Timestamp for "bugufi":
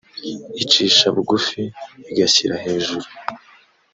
1.15-1.61